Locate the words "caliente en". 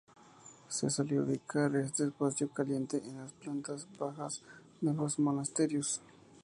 2.49-3.17